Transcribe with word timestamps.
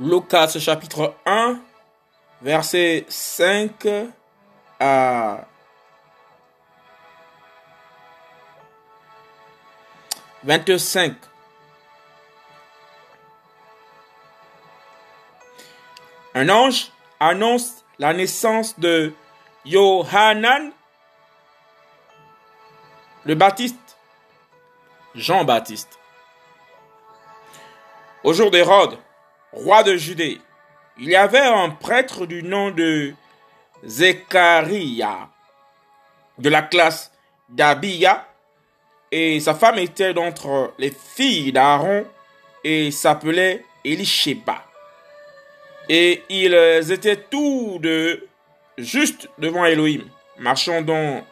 Lucas 0.00 0.58
chapitre 0.58 1.14
1, 1.26 1.60
verset 2.40 3.04
5 3.08 3.86
à 4.80 5.44
25. 10.44 11.14
Un 16.34 16.48
ange 16.48 16.90
annonce 17.20 17.84
la 17.98 18.14
naissance 18.14 18.78
de 18.78 19.12
Yohanan 19.66 20.72
le 23.24 23.34
Baptiste, 23.34 23.98
Jean-Baptiste. 25.14 25.98
Au 28.24 28.32
jour 28.32 28.50
d'Hérode, 28.50 28.98
roi 29.52 29.82
de 29.82 29.96
Judée, 29.96 30.40
il 30.98 31.08
y 31.08 31.16
avait 31.16 31.38
un 31.38 31.70
prêtre 31.70 32.26
du 32.26 32.42
nom 32.42 32.70
de 32.70 33.14
Zechariah, 33.84 35.28
de 36.38 36.48
la 36.48 36.62
classe 36.62 37.12
d'Abia, 37.48 38.26
et 39.10 39.40
sa 39.40 39.54
femme 39.54 39.78
était 39.78 40.14
d'entre 40.14 40.72
les 40.78 40.90
filles 40.90 41.52
d'Aaron 41.52 42.06
et 42.64 42.90
s'appelait 42.90 43.64
Elisheba. 43.84 44.64
Et 45.88 46.22
ils 46.30 46.92
étaient 46.92 47.16
tous 47.16 47.78
deux 47.80 48.26
justes 48.78 49.28
devant 49.38 49.66
Elohim, 49.66 50.04
marchant 50.38 50.80
dans 50.80 51.24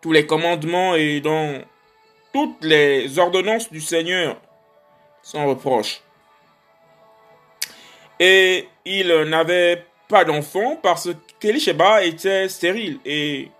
tous 0.00 0.12
les 0.12 0.26
commandements 0.26 0.94
et 0.94 1.20
dans 1.20 1.62
toutes 2.32 2.62
les 2.62 3.18
ordonnances 3.18 3.72
du 3.72 3.80
Seigneur 3.80 4.36
sans 5.22 5.46
reproche. 5.46 6.03
Et 8.26 8.70
il 8.86 9.08
n'avait 9.24 9.84
pas 10.08 10.24
d'enfant 10.24 10.76
parce 10.82 11.10
qu'Elisheba 11.38 12.04
était 12.04 12.48
stérile 12.48 12.98
et 13.04 13.50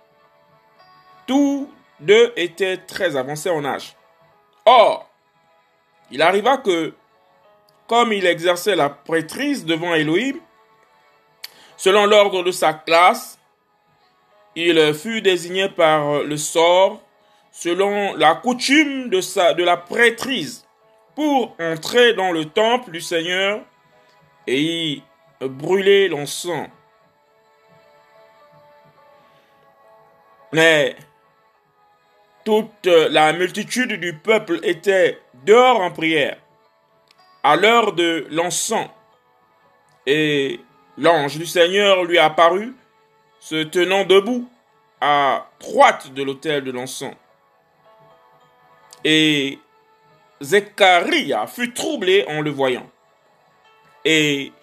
tous 1.27 1.69
deux 1.99 2.33
étaient 2.35 2.77
très 2.77 3.15
avancés 3.15 3.51
en 3.51 3.63
âge. 3.63 3.95
Or, 4.65 5.07
il 6.09 6.19
arriva 6.23 6.57
que, 6.57 6.95
comme 7.85 8.11
il 8.11 8.25
exerçait 8.25 8.75
la 8.75 8.89
prêtrise 8.89 9.65
devant 9.65 9.93
Elohim, 9.93 10.39
selon 11.77 12.07
l'ordre 12.07 12.41
de 12.41 12.49
sa 12.49 12.73
classe, 12.73 13.37
il 14.55 14.95
fut 14.95 15.21
désigné 15.21 15.69
par 15.69 16.23
le 16.23 16.37
sort 16.37 17.03
selon 17.51 18.15
la 18.15 18.33
coutume 18.33 19.09
de, 19.09 19.21
sa, 19.21 19.53
de 19.53 19.63
la 19.63 19.77
prêtrise 19.77 20.65
pour 21.13 21.55
entrer 21.59 22.15
dans 22.15 22.31
le 22.31 22.45
temple 22.45 22.89
du 22.89 23.01
Seigneur 23.01 23.61
et 24.47 24.61
y 24.61 25.03
brûler 25.41 26.07
l'encens. 26.07 26.69
Mais 30.53 30.95
toute 32.43 32.85
la 32.85 33.33
multitude 33.33 33.99
du 33.99 34.13
peuple 34.13 34.59
était 34.63 35.19
dehors 35.45 35.81
en 35.81 35.91
prière 35.91 36.37
à 37.45 37.55
l'heure 37.55 37.93
de 37.93 38.25
l'encens. 38.31 38.89
Et 40.07 40.59
l'ange 40.97 41.37
du 41.37 41.45
Seigneur 41.45 42.03
lui 42.03 42.17
apparut, 42.17 42.75
se 43.39 43.63
tenant 43.63 44.03
debout 44.03 44.49
à 44.99 45.47
droite 45.59 46.11
de 46.13 46.23
l'autel 46.23 46.63
de 46.63 46.71
l'encens. 46.71 47.13
Et 49.03 49.59
Zechariah 50.41 51.45
fut 51.45 51.73
troublé 51.73 52.25
en 52.27 52.41
le 52.41 52.49
voyant. 52.49 52.89
Et 54.05 54.53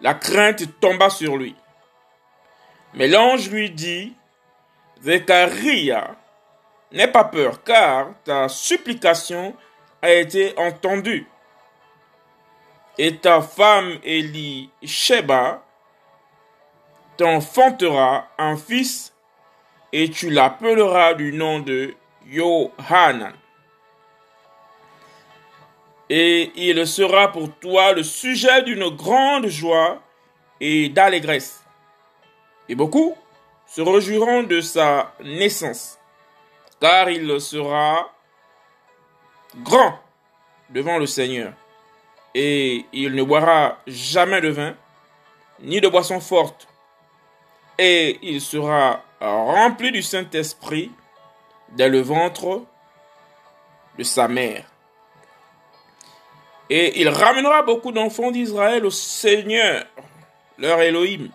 la 0.00 0.14
crainte 0.14 0.80
tomba 0.80 1.10
sur 1.10 1.36
lui. 1.36 1.54
Mais 2.94 3.06
l'ange 3.06 3.50
lui 3.50 3.70
dit, 3.70 4.16
Zechariah, 5.02 6.16
n'aie 6.90 7.06
pas 7.06 7.24
peur, 7.24 7.62
car 7.62 8.14
ta 8.24 8.48
supplication 8.48 9.54
a 10.02 10.10
été 10.10 10.54
entendue. 10.58 11.26
Et 12.98 13.16
ta 13.16 13.42
femme 13.42 13.98
Elie 14.04 14.70
Sheba 14.82 15.62
t'enfantera 17.16 18.28
un 18.38 18.56
fils, 18.56 19.14
et 19.92 20.10
tu 20.10 20.30
l'appelleras 20.30 21.14
du 21.14 21.32
nom 21.32 21.60
de 21.60 21.94
Yohanan 22.26 23.34
et 26.12 26.50
il 26.56 26.84
sera 26.88 27.30
pour 27.30 27.56
toi 27.60 27.92
le 27.92 28.02
sujet 28.02 28.64
d'une 28.64 28.88
grande 28.88 29.46
joie 29.46 30.02
et 30.60 30.88
d'allégresse. 30.88 31.64
Et 32.68 32.74
beaucoup 32.74 33.16
se 33.64 33.80
réjouiront 33.80 34.42
de 34.42 34.60
sa 34.60 35.14
naissance, 35.22 35.98
car 36.80 37.08
il 37.08 37.40
sera 37.40 38.10
grand 39.58 40.00
devant 40.70 40.98
le 40.98 41.06
Seigneur, 41.06 41.52
et 42.34 42.86
il 42.92 43.14
ne 43.14 43.22
boira 43.22 43.78
jamais 43.86 44.40
de 44.40 44.48
vin, 44.48 44.74
ni 45.60 45.80
de 45.80 45.88
boisson 45.88 46.18
forte, 46.18 46.66
et 47.78 48.18
il 48.22 48.40
sera 48.40 49.04
rempli 49.20 49.92
du 49.92 50.02
Saint-Esprit 50.02 50.90
dès 51.70 51.88
le 51.88 52.00
ventre 52.00 52.64
de 53.96 54.02
sa 54.02 54.26
mère. 54.26 54.69
Et 56.70 57.00
il 57.00 57.08
ramènera 57.08 57.62
beaucoup 57.62 57.90
d'enfants 57.90 58.30
d'Israël 58.30 58.86
au 58.86 58.90
Seigneur, 58.90 59.84
leur 60.56 60.80
Elohim. 60.80 61.28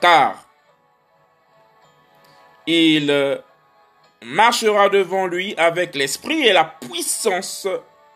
Car 0.00 0.42
il 2.66 3.42
marchera 4.22 4.88
devant 4.88 5.26
lui 5.26 5.54
avec 5.58 5.94
l'esprit 5.94 6.46
et 6.46 6.52
la 6.54 6.64
puissance 6.64 7.68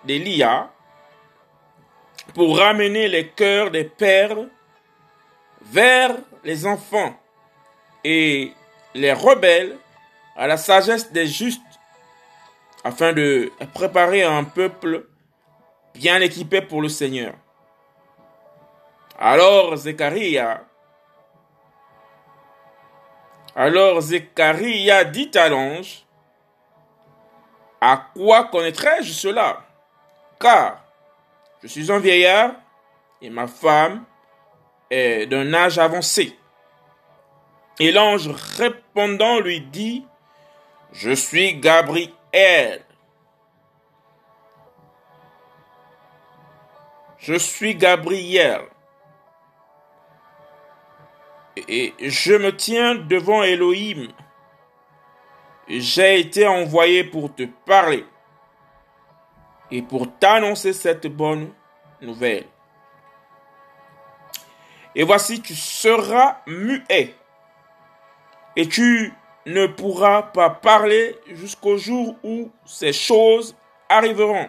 d'Elia 0.05 0.71
pour 2.35 2.59
ramener 2.59 3.09
les 3.09 3.29
cœurs 3.29 3.71
des 3.71 3.85
pères 3.85 4.39
vers 5.61 6.17
les 6.45 6.67
enfants 6.67 7.15
et 8.05 8.53
les 8.95 9.13
rebelles 9.13 9.77
à 10.35 10.47
la 10.47 10.57
sagesse 10.57 11.13
des 11.13 11.27
justes 11.27 11.61
afin 12.85 13.13
de 13.13 13.53
préparer 13.75 14.23
un 14.23 14.45
peuple 14.45 15.05
bien 15.95 16.21
équipé 16.21 16.63
pour 16.63 16.83
le 16.83 16.89
Seigneur. 16.89 17.35
Alors 19.19 19.77
Zechariah, 19.77 20.63
alors 23.57 24.01
Zechariah 24.01 25.05
dit 25.05 25.31
à 25.35 25.49
l'ange, 25.49 26.05
à 27.81 28.09
quoi 28.15 28.45
connaîtrais-je 28.45 29.13
cela? 29.13 29.65
Car 30.39 30.85
je 31.63 31.67
suis 31.67 31.91
un 31.91 31.99
vieillard 31.99 32.53
et 33.21 33.31
ma 33.31 33.49
femme 33.49 34.05
est 34.91 35.27
d'un 35.27 35.53
âge 35.55 35.79
avancé. 35.79 36.39
Et 37.81 37.93
l'ange 37.93 38.29
répondant 38.57 39.41
lui 39.41 39.61
dit, 39.61 40.05
Je 40.93 41.11
suis 41.11 41.55
Gabriel, 41.55 42.85
Je 47.19 47.35
suis 47.35 47.75
Gabriel. 47.75 48.63
Et 51.69 51.93
je 51.99 52.35
me 52.35 52.55
tiens 52.57 52.95
devant 52.95 53.43
Elohim. 53.43 54.09
J'ai 55.69 56.21
été 56.21 56.47
envoyé 56.47 57.05
pour 57.05 57.35
te 57.35 57.43
parler 57.67 58.07
et 59.71 59.83
pour 59.83 60.11
t'annoncer 60.19 60.73
cette 60.73 61.09
bonne 61.09 61.53
nouvelle. 62.01 62.47
Et 64.95 65.03
voici, 65.03 65.43
tu 65.43 65.55
seras 65.55 66.39
muet 66.47 67.15
et 68.57 68.69
tu 68.69 69.13
ne 69.47 69.67
pourras 69.67 70.23
pas 70.23 70.51
parler 70.51 71.17
jusqu'au 71.27 71.77
jour 71.77 72.17
où 72.23 72.51
ces 72.65 72.93
choses 72.93 73.57
arriveront 73.89 74.49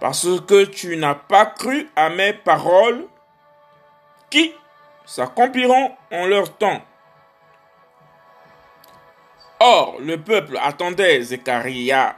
parce 0.00 0.40
que 0.46 0.64
tu 0.64 0.96
n'as 0.96 1.14
pas 1.14 1.46
cru 1.46 1.90
à 1.96 2.08
mes 2.08 2.32
paroles 2.32 3.06
qui 4.30 4.54
s'accompliront 5.04 5.96
en 6.12 6.26
leur 6.26 6.56
temps. 6.56 6.82
Or, 9.60 9.96
le 10.00 10.22
peuple 10.22 10.58
attendait 10.62 11.20
Zechariah 11.22 12.16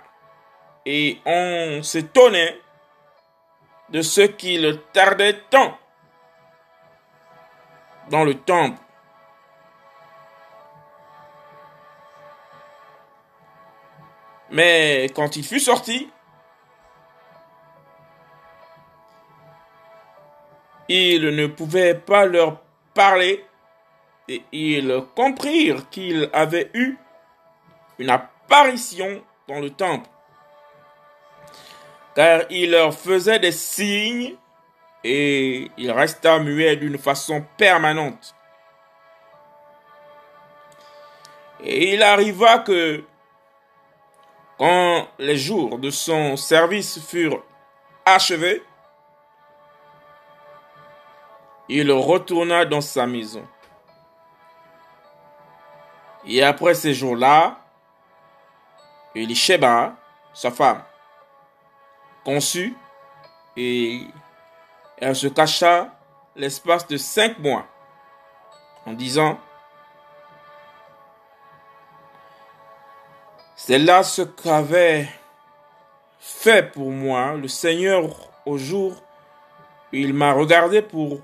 et 0.84 1.20
on 1.24 1.82
s'étonnait 1.82 2.60
de 3.88 4.02
ce 4.02 4.22
qu'il 4.22 4.80
tardait 4.92 5.40
tant 5.50 5.76
dans 8.10 8.24
le 8.24 8.34
temple. 8.34 8.78
Mais 14.50 15.06
quand 15.14 15.36
il 15.36 15.44
fut 15.44 15.60
sorti, 15.60 16.10
Il 20.92 21.36
ne 21.36 21.46
pouvait 21.46 21.94
pas 21.94 22.26
leur 22.26 22.60
parler 22.94 23.44
et 24.28 24.42
ils 24.50 25.04
comprirent 25.14 25.88
qu'il 25.88 26.28
avait 26.32 26.68
eu 26.74 26.98
une 28.00 28.10
apparition 28.10 29.22
dans 29.46 29.60
le 29.60 29.70
temple. 29.70 30.10
Car 32.16 32.40
il 32.50 32.72
leur 32.72 32.92
faisait 32.92 33.38
des 33.38 33.52
signes 33.52 34.34
et 35.04 35.70
il 35.76 35.92
resta 35.92 36.40
muet 36.40 36.74
d'une 36.74 36.98
façon 36.98 37.44
permanente. 37.56 38.34
Et 41.62 41.94
il 41.94 42.02
arriva 42.02 42.58
que, 42.58 43.04
quand 44.58 45.06
les 45.20 45.36
jours 45.36 45.78
de 45.78 45.90
son 45.90 46.36
service 46.36 46.98
furent 47.06 47.44
achevés, 48.04 48.64
il 51.72 51.92
retourna 51.92 52.64
dans 52.64 52.80
sa 52.80 53.06
maison. 53.06 53.46
Et 56.26 56.42
après 56.42 56.74
ces 56.74 56.92
jours-là, 56.92 57.60
Elisheba, 59.14 59.94
sa 60.34 60.50
femme, 60.50 60.82
conçut 62.24 62.76
et 63.56 64.02
elle 64.98 65.14
se 65.14 65.28
cacha 65.28 65.94
l'espace 66.34 66.86
de 66.88 66.96
cinq 66.96 67.38
mois 67.38 67.66
en 68.86 68.92
disant 68.92 69.38
C'est 73.56 73.78
là 73.78 74.02
ce 74.02 74.22
qu'avait 74.22 75.08
fait 76.18 76.72
pour 76.72 76.90
moi 76.90 77.34
le 77.34 77.46
Seigneur 77.46 78.08
au 78.44 78.58
jour 78.58 78.92
où 79.92 79.96
il 79.96 80.14
m'a 80.14 80.32
regardé 80.32 80.82
pour 80.82 81.20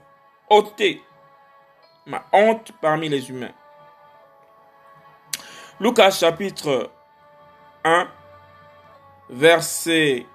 ôter 0.48 1.02
ma 2.06 2.24
honte 2.32 2.72
parmi 2.80 3.08
les 3.08 3.28
humains. 3.30 3.52
Lucas 5.80 6.12
chapitre 6.12 6.90
1, 7.84 8.08
verset 9.28 10.26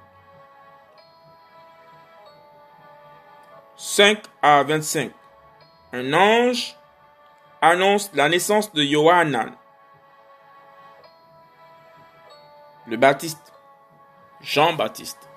5 3.75 4.21
à 4.41 4.63
25. 4.63 5.11
Un 5.93 6.13
ange 6.13 6.77
annonce 7.61 8.11
la 8.13 8.29
naissance 8.29 8.71
de 8.73 8.83
Johanan, 8.83 9.55
le 12.87 12.97
Baptiste, 12.97 13.51
Jean-Baptiste. 14.41 15.30